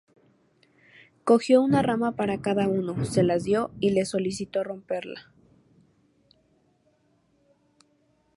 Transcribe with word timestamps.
Cogió 1.23 1.61
una 1.61 1.83
rama 1.83 2.13
para 2.13 2.41
cada 2.41 2.67
uno, 2.67 3.05
se 3.05 3.21
las 3.21 3.43
dio 3.43 3.69
y 3.79 3.91
les 3.91 4.09
solicitó 4.09 4.63
romperla. 4.63 5.31